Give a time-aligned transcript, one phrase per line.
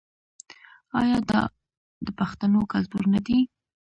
[0.99, 1.41] آیا دا
[2.05, 3.39] د پښتنو کلتور نه دی؟